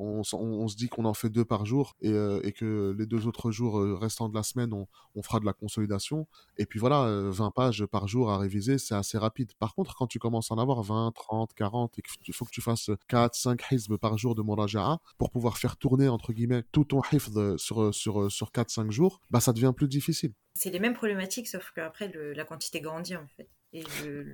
[0.00, 3.50] on, se dit qu'on en fait deux par jour et, euh, que les deux autres
[3.50, 6.26] jours euh, restants de la semaine, on, fera de la consolidation.
[6.56, 9.52] Et puis voilà, 20 euh, pages par jour à réviser, c'est assez rapide.
[9.58, 12.50] Par contre, quand tu commences à en avoir 20, 30, 40 et qu'il faut que
[12.50, 16.64] tu fasses 4, 5 hizb par jour de muraja'a pour pouvoir faire tourner, entre guillemets,
[16.72, 20.32] tout ton hifd sur, sur, sur 4, 5 jours, bah, ça devient plus difficile.
[20.54, 23.48] C'est les mêmes problématiques, sauf qu'après, la quantité grandit en fait.
[23.72, 23.84] Et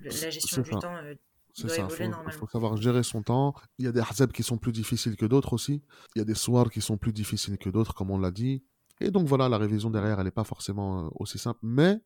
[0.04, 0.94] la gestion du temps
[1.56, 3.54] c'est ça, il faut, savoir gérer son temps.
[3.78, 5.82] Il y a des hazab qui sont plus difficiles que d'autres aussi.
[6.14, 8.62] Il y a des soirs qui sont plus difficiles que d'autres, comme on l'a dit.
[9.00, 11.60] Et donc voilà, la révision derrière, elle n'est pas forcément euh, aussi simple.
[11.62, 11.96] Mais,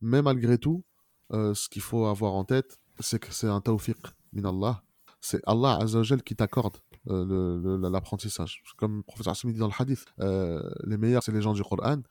[0.00, 0.84] mais malgré tout,
[1.32, 3.98] euh, ce qu'il faut avoir en tête, c'est que c'est un tawfiq
[4.32, 4.82] min Allah.
[5.20, 8.62] C'est Allah Azzawajal qui t'accorde euh, l'apprentissage.
[8.76, 12.02] Comme le professeur Assimi dit dans le hadith, les meilleurs, c'est les gens du Coran.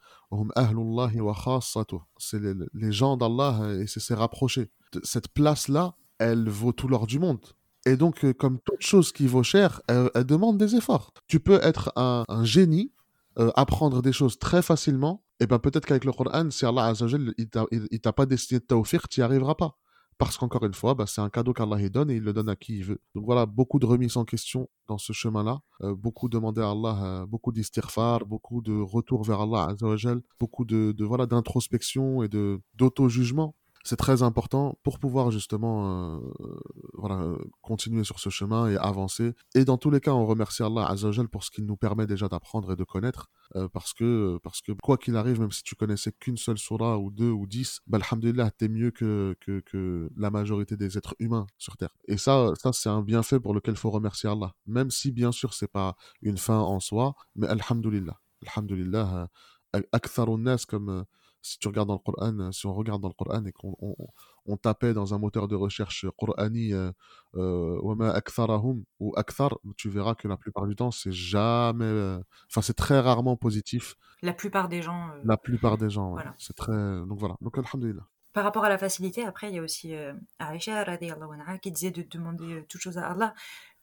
[2.18, 4.72] C'est les, les gens d'Allah et c'est ses rapprochés.
[5.04, 7.40] Cette place-là, elle vaut tout l'or du monde.
[7.86, 11.12] Et donc, euh, comme toute chose qui vaut cher, elle, demande des efforts.
[11.28, 12.94] Tu peux être un, génie,
[13.40, 17.34] euh, apprendre des choses très facilement, et ben peut-être qu'avec le Coran, si Allah Azzawajal,
[17.38, 19.78] il t'a pas destiné de tawfiq, tu n'y arriveras pas.
[20.18, 22.56] Parce qu'encore une fois, bah, c'est un cadeau qu'Allah donne et il le donne à
[22.56, 23.02] qui il veut.
[23.16, 25.62] Donc voilà, beaucoup de remises en question dans ce chemin-là.
[25.82, 29.76] Euh, beaucoup demander à Allah, beaucoup d'istighfar, beaucoup de retour vers Allah
[30.40, 36.20] beaucoup de, de voilà d'introspection et de d'auto-jugement c'est très important pour pouvoir justement euh,
[36.94, 39.34] voilà, continuer sur ce chemin et avancer.
[39.56, 42.28] Et dans tous les cas, on remercie Allah Azzawajal pour ce qu'il nous permet déjà
[42.30, 43.30] d'apprendre et de connaître.
[43.56, 46.98] Euh, parce, que, parce que quoi qu'il arrive, même si tu connaissais qu'une seule surah
[46.98, 51.16] ou deux ou dix, bah, alhamdulillah, t'es mieux que, que, que, la majorité des êtres
[51.20, 51.94] humains sur Terre.
[52.08, 54.54] Et ça, ça c'est un bienfait pour lequel il faut remercier Allah.
[54.66, 58.20] Même si, bien sûr, c'est pas une fin en soi, mais alhamdulillah.
[58.48, 59.30] Alhamdulillah,
[59.76, 59.82] euh,
[60.68, 61.06] comme
[61.44, 63.76] si tu regardes dans le Coran, euh, si on regarde dans le Coran et qu'on
[64.46, 66.92] on, tapait dans un moteur de recherche Qur'ani euh,
[67.36, 67.80] euh
[69.00, 71.84] ou Akthar, tu verras que la plupart du temps, c'est jamais.
[71.84, 73.96] Euh, enfin, c'est très rarement positif.
[74.22, 75.10] La plupart des gens.
[75.26, 76.34] La plupart des gens, voilà.
[76.38, 76.72] C'est très.
[76.72, 77.36] Donc voilà.
[77.42, 78.08] Donc, Alhamdulillah.
[78.32, 79.94] Par rapport à la facilité, après, il y a aussi
[80.40, 80.98] Aisha
[81.62, 83.36] qui disait de demander toute chose à Allah,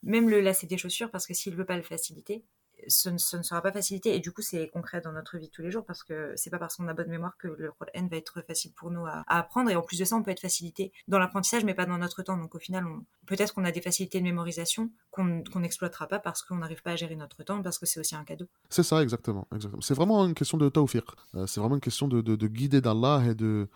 [0.03, 2.43] même le lasser des chaussures, parce que s'il ne veut pas le faciliter,
[2.87, 4.15] ce ne, sera pas facilité.
[4.15, 6.59] Et du coup c'est concret dans notre vie tous les jours parce que c'est pas
[6.59, 9.69] parce qu'on a bonne mémoire que le N va être facile pour nous à, apprendre.
[9.69, 12.23] Et en plus de ça on peut être facilité dans l'apprentissage mais pas dans notre
[12.23, 12.37] temps.
[12.37, 12.85] Donc au final
[13.25, 16.95] peut-être qu'on a des facilités de mémorisation qu'on n'exploitera pas parce qu'on n'arrive pas à
[16.95, 18.45] gérer notre temps parce que c'est aussi un cadeau.
[18.69, 19.47] C'est ça exactement,
[19.81, 21.03] c'est vraiment une question de tawfiq.
[21.35, 23.67] Euh, c'est vraiment une question de, guider d'Allah et de,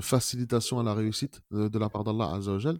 [0.00, 2.78] facilitation à la réussite de, de la part d'Allah Azzawajal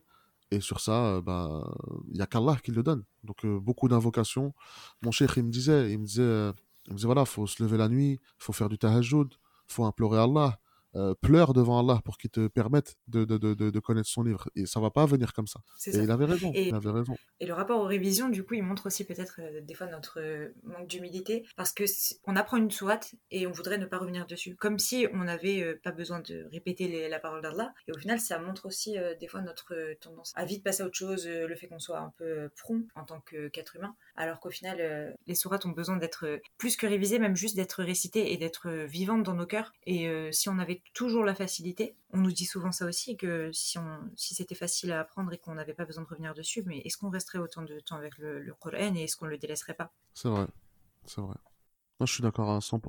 [0.50, 1.64] et sur ça, bah,
[2.09, 3.04] il n'y a qu'Allah qui le donne.
[3.24, 4.54] Donc, beaucoup d'invocations.
[5.02, 6.52] Mon cheikh, il me disait, il me disait,
[6.87, 9.28] il me disait voilà, faut se lever la nuit, faut faire du tahajjud,
[9.66, 10.59] faut implorer Allah.
[10.96, 14.48] Euh, pleure devant Allah pour qu'il te permette de, de, de, de, connaître son livre.
[14.54, 15.61] Et ça va pas venir comme ça.
[15.87, 16.52] Et il avait raison.
[16.54, 17.16] Et, il avait raison.
[17.40, 20.20] Et le rapport aux révisions, du coup, il montre aussi peut-être euh, des fois notre
[20.20, 21.85] euh, manque d'humilité parce que
[22.26, 25.74] on apprend une sourate et on voudrait ne pas revenir dessus, comme si on n'avait
[25.83, 27.74] pas besoin de répéter la parole d'Allah.
[27.88, 30.96] Et au final, ça montre aussi des fois notre tendance à vite passer à autre
[30.96, 33.20] chose, le fait qu'on soit un peu prompt en tant
[33.52, 37.57] qu'être humain, alors qu'au final, les sourates ont besoin d'être plus que révisées, même juste
[37.57, 39.72] d'être récitées et d'être vivantes dans nos cœurs.
[39.87, 41.97] Et si on avait toujours la facilité.
[42.12, 45.38] On nous dit souvent ça aussi, que si, on, si c'était facile à apprendre et
[45.38, 48.18] qu'on n'avait pas besoin de revenir dessus, mais est-ce qu'on resterait autant de temps avec
[48.18, 49.92] le, le Coran et est-ce qu'on le délaisserait pas?
[50.14, 50.47] C'est vrai,
[51.07, 51.35] c'est vrai.
[52.01, 52.81] Moi, je suis d'accord à 100%.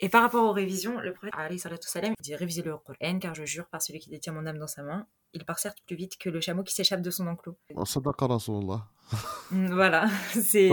[0.00, 3.66] Et par rapport aux révisions, le prophète salam dit révisez le Coran car je jure
[3.68, 6.28] par celui qui détient mon âme dans sa main, il part certes plus vite que
[6.28, 7.56] le chameau qui s'échappe de son enclos.
[7.74, 8.88] Rasulullah.
[9.50, 10.70] Mm, voilà, c'est.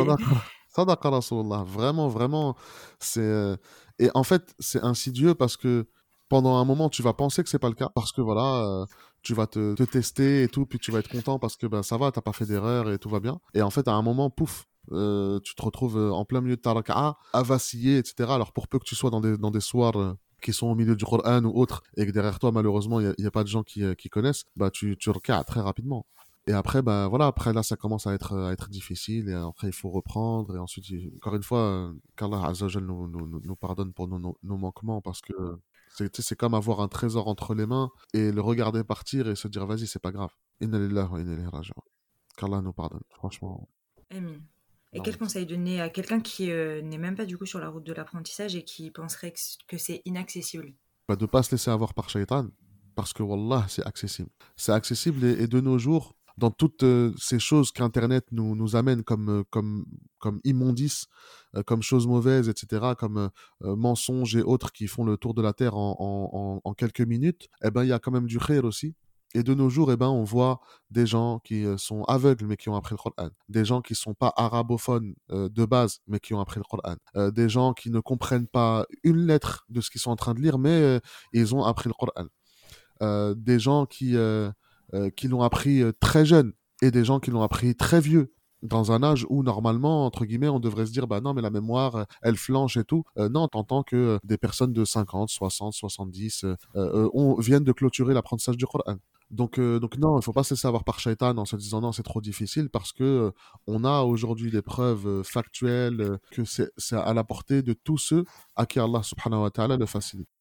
[0.69, 1.63] Sadaqa Rasulullah.
[1.63, 2.55] Vraiment, vraiment.
[2.99, 3.19] C'est.
[3.19, 3.57] euh,
[3.99, 5.87] Et en fait, c'est insidieux parce que
[6.29, 8.85] pendant un moment, tu vas penser que c'est pas le cas parce que voilà, euh,
[9.21, 11.83] tu vas te, te tester et tout, puis tu vas être content parce que ben,
[11.83, 13.39] ça va, t'as pas fait d'erreur et tout va bien.
[13.53, 16.55] Et en fait, à un moment, pouf, euh, tu te retrouves euh, en plein milieu
[16.55, 18.29] de ta raka'a, à vaciller, etc.
[18.31, 20.75] Alors pour peu que tu sois dans des, dans des soirs euh, qui sont au
[20.75, 23.49] milieu du Coran ou autres, et que derrière toi, malheureusement, il n'y a, pas de
[23.49, 26.05] gens qui, euh, qui connaissent, bah tu, tu raka'a très rapidement.
[26.47, 29.67] Et après, bah voilà, après là, ça commence à être, à être difficile, et après,
[29.67, 30.85] il faut reprendre, et ensuite,
[31.17, 35.33] encore une fois, euh, qu'Allah nous, nous, nous, pardonne pour nos, nos manquements, parce que
[36.13, 39.65] c'est comme avoir un trésor entre les mains, et le regarder partir, et se dire,
[39.65, 40.31] vas-y, c'est pas grave.
[42.37, 43.69] Qu'Allah nous pardonne, franchement.
[44.11, 44.39] Amin.
[44.91, 47.59] Et Non, quel conseil donner à quelqu'un qui euh, n'est même pas du coup sur
[47.59, 49.33] la route de l'apprentissage et qui penserait
[49.67, 50.73] que, c'est inaccessible?
[51.07, 52.47] Bah, de pas se laisser avoir par Shaitan,
[52.95, 54.29] parce que Wallah, c'est accessible.
[54.55, 59.03] C'est accessible et, et de nos jours, dans toutes euh, ces choses qu'Internet nous, amène
[59.03, 59.85] comme, euh, comme,
[60.17, 61.07] comme immondices,
[61.55, 63.29] euh, comme choses mauvaises, etc., comme
[63.61, 67.83] mensonges et autres qui font le tour de la Terre en, quelques minutes, eh ben,
[67.83, 68.95] il y a quand même du khair aussi.
[69.35, 72.69] Et de nos jours, eh ben, on voit des gens qui sont aveugles mais qui
[72.69, 76.39] ont appris le Coran, des gens qui sont pas arabophones de base mais qui ont
[76.39, 76.95] appris le Coran,
[77.31, 80.39] des gens qui ne comprennent pas une lettre de ce qu'ils sont en train de
[80.39, 80.99] lire mais
[81.33, 84.15] ils ont appris le Coran, des gens qui,
[84.93, 88.33] euh, qui l'ont appris euh, très jeune et des gens qui l'ont appris très vieux
[88.61, 91.49] dans un âge où normalement, entre guillemets, on devrait se dire, bah non, mais la
[91.49, 93.03] mémoire, euh, elle flanche et tout.
[93.17, 97.71] Euh, non, t'entends que des personnes de 50, 60, 70 euh, euh, on, viennent de
[97.71, 98.97] clôturer l'apprentissage du Coran.
[99.31, 101.91] Donc, donc non, il faut pas se laisser avoir par shaitan en se disant non,
[101.91, 103.31] c'est trop difficile parce que
[103.67, 108.25] on a aujourd'hui des preuves factuelles que c'est à la portée de tous ceux
[108.55, 110.38] à qui Allah subhanahu wa ta'ala le facilite.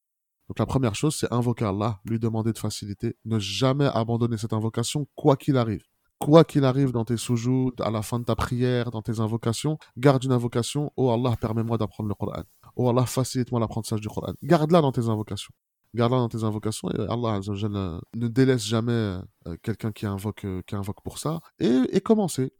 [0.49, 4.53] Donc la première chose, c'est invoquer Allah, lui demander de faciliter, ne jamais abandonner cette
[4.53, 5.83] invocation quoi qu'il arrive.
[6.17, 9.77] Quoi qu'il arrive dans tes sujouds, à la fin de ta prière, dans tes invocations,
[9.95, 10.91] garde une invocation.
[10.97, 12.43] Oh Allah, permets-moi d'apprendre le Coran.
[12.75, 14.33] Oh Allah, facilite-moi l'apprentissage du Coran.
[14.43, 15.53] Garde-la dans tes invocations.
[15.93, 19.21] Garde-la dans tes invocations et Allah euh, ne délaisse jamais euh,
[19.61, 21.39] quelqu'un qui invoque, euh, qui invoque pour ça.
[21.59, 22.51] Et, et commencer.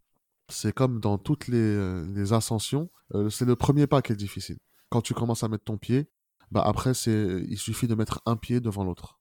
[0.48, 2.90] C'est comme dans toutes les, euh, ascensions,
[3.30, 4.58] c'est le premier pas qui est difficile.
[4.90, 6.10] Quand tu commences à mettre ton pied,
[6.52, 9.20] bah après, c'est, il suffit de mettre un pied devant l'autre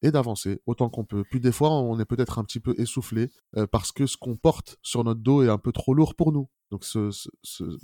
[0.00, 1.24] et d'avancer autant qu'on peut.
[1.28, 4.36] Puis des fois, on est peut-être un petit peu essoufflé euh, parce que ce qu'on
[4.36, 6.48] porte sur notre dos est un peu trop lourd pour nous.
[6.70, 7.10] Donc ce,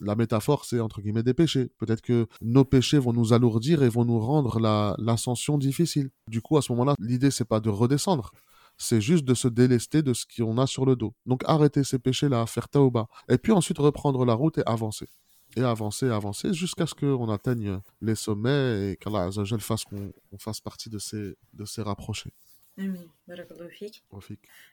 [0.00, 1.72] la métaphore, c'est entre guillemets des péchés.
[1.78, 6.11] Peut-être que nos péchés vont nous alourdir et vont nous rendre la- l'ascension difficile.
[6.28, 8.30] Du coup, à ce moment-là, l'idée, c'est pas de redescendre.
[8.76, 11.14] C'est juste de se délester de ce qu'on a sur le dos.
[11.26, 13.07] Donc arrêter ces péchés-là, faire taouba.
[13.28, 15.09] Et puis ensuite reprendre la route et avancer.
[15.56, 20.60] Et avancer, avancer, jusqu'à ce qu'on atteigne les sommets et qu'Allah Azzawajal fasse qu'on fasse
[20.60, 22.32] partie de ces, de ces rapprochés.
[22.78, 23.04] Amin.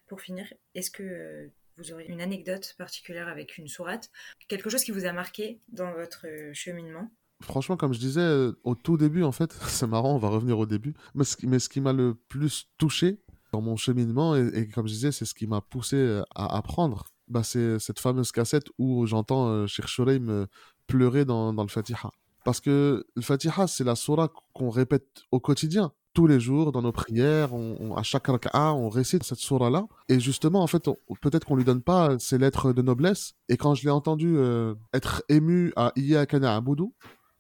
[0.08, 4.10] Pour finir, est-ce que euh, vous aurez une anecdote particulière avec une sourate?
[4.48, 7.12] Quelque chose qui vous a marqué dans votre euh, cheminement?
[7.42, 10.58] Franchement, comme je disais euh, au tout début, en fait, c'est marrant, on va revenir
[10.58, 13.20] au début, mais ce qui, mais ce qui m'a le plus touché
[13.52, 17.06] dans mon cheminement, et, et comme je disais, c'est ce qui m'a poussé à apprendre,
[17.32, 19.66] bah, c'est cette fameuse cassette où j'entends euh,
[20.00, 20.46] euh,
[20.86, 22.12] pleurer dans, dans le Fatiha.
[22.44, 25.94] Parce que le Fatiha, c'est la surah qu'on répète au quotidien.
[26.14, 29.86] Tous les jours, dans nos prières, on, à chaque raka'a, on récite cette surah-là.
[30.10, 30.84] Et justement, en fait,
[31.22, 33.34] peut-être qu'on lui donne pas ces lettres de noblesse.
[33.48, 36.92] Et quand je l'ai entendu euh, être ému à Iyyaka na'budu,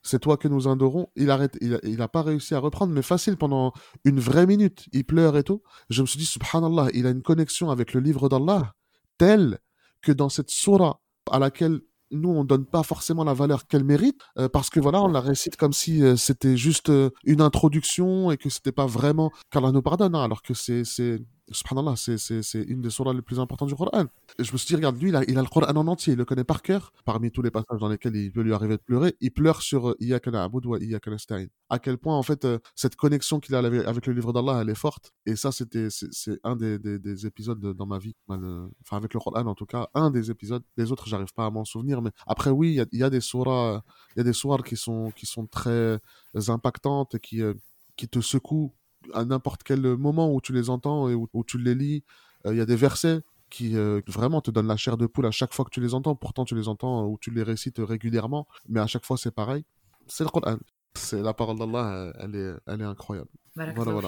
[0.03, 1.09] c'est toi que nous adorons.
[1.17, 3.73] Il arrête, il, il pas réussi à reprendre, mais facile pendant
[4.05, 4.85] une vraie minute.
[4.93, 5.61] Il pleure et tout.
[5.89, 8.73] Je me suis dit, subhanallah, il a une connexion avec le livre d'Allah
[9.21, 9.59] telle
[10.01, 10.99] que dans cette surah
[11.31, 15.01] à laquelle nous on donne pas forcément la valeur qu'elle mérite euh, parce que voilà
[15.01, 18.85] on la récite comme si euh, c'était juste euh, une introduction et que c'était pas
[18.85, 21.19] vraiment qu'Allah nous pardonne hein, alors que c'est c'est
[21.51, 24.05] subhanallah c'est une des surahs les plus importantes du Coran.
[24.39, 26.43] Je me suis dit regarde lui il a, le Coran en entier il le connaît
[26.43, 26.93] par cœur.
[27.05, 29.89] Parmi tous les passages dans lesquels il peut lui arriver de pleurer il pleure sur
[29.89, 31.47] euh, Iyyaka na'budu wa iyyaka nasta'in.
[31.69, 34.69] À quel point en fait euh, cette connexion qu'il a avec le livre d'Allah elle
[34.69, 35.11] est forte.
[35.25, 38.97] Et ça c'était c'est un des, des, des épisodes de- dans ma vie le- enfin
[38.97, 40.63] avec le Coran en tout cas un des épisodes.
[40.77, 43.83] Les autres j'arrive pas à m'en souvenir mais après oui il y a, des surahs
[44.15, 44.33] il y a des
[44.65, 45.99] qui sont qui sont très
[46.47, 47.53] impactantes et qui euh,
[47.95, 48.73] qui te secouent
[49.13, 52.03] à n'importe quel moment où tu les entends et où, où tu les lis
[52.45, 53.19] Euh, il y a des versets
[53.51, 55.93] qui euh, vraiment te donnent la chair de poule à chaque fois que tu les
[55.93, 56.15] entends.
[56.15, 59.63] Pourtant tu les entends ou tu les récites régulièrement mais à chaque fois c'est pareil.
[60.07, 60.57] C'est le Coran.
[60.95, 63.29] C'est la parole d'Allah euh, elle est elle est incroyable.
[63.75, 64.07] Voilà, Voilà.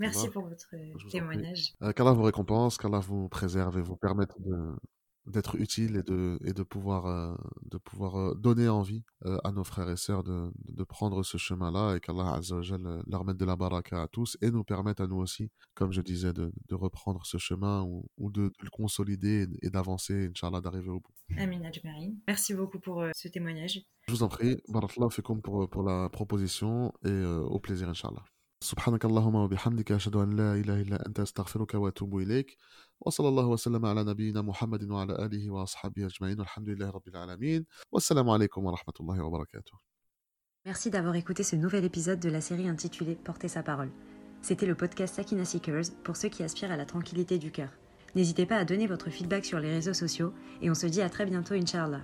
[0.00, 1.74] Merci pour votre euh, témoignage.
[1.82, 4.74] Euh, Qu'Allah vous récompense, qu'Allah vous préserve et vous permette de-
[5.28, 7.34] d'être utile et de, et de pouvoir, euh,
[7.70, 11.36] de pouvoir euh, donner envie euh, à nos frères et sœurs de, de prendre ce
[11.36, 14.50] chemin-là et qu'Allah Azza wa Jal, euh, leur mette de la baraka à tous et
[14.50, 18.30] nous permette à nous aussi, comme je disais, de, de reprendre ce chemin ou, ou
[18.30, 21.14] de, de le consolider et, d'avancer, Inch'Allah, d'arriver au bout.
[21.36, 22.12] Amin Ajmarin.
[22.26, 23.80] Merci beaucoup pour euh, ce témoignage.
[24.06, 28.24] Je vous en prie, barakallahu fikum pour, pour la proposition et au plaisir, Inch'Allah.
[28.60, 32.56] سبحانك اللهم وبحمدك أشهد أن لا إله إلا أنت أستغفرك وأتوب إليك
[33.00, 38.30] وصلى الله وسلم على نبينا محمد وعلى آله وأصحابه أجمعين والحمد لله رب العالمين والسلام
[38.30, 39.78] عليكم ورحمة الله وبركاته
[40.66, 43.90] Merci d'avoir écouté ce nouvel épisode de la série intitulée Porter sa parole.
[44.42, 47.70] C'était le podcast Sakina Seekers pour ceux qui aspirent à la tranquillité du cœur.
[48.16, 51.08] N'hésitez pas à donner votre feedback sur les réseaux sociaux et on se dit à
[51.08, 52.02] très bientôt, Inch'Allah.